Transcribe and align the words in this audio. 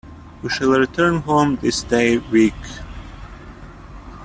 We 0.41 0.49
shall 0.49 0.71
return 0.71 1.17
home 1.21 1.57
this 1.57 1.83
day 1.83 2.17
week. 2.17 2.55